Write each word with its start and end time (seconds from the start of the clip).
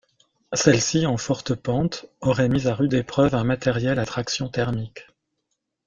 Celle-ci, 0.53 1.05
en 1.05 1.15
forte 1.15 1.53
pente, 1.53 2.07
aurait 2.21 2.49
mis 2.49 2.65
à 2.67 2.73
rude 2.73 2.95
épreuve 2.95 3.35
un 3.35 3.43
matériel 3.43 3.99
à 3.99 4.05
traction 4.07 4.49
thermique. 4.49 5.05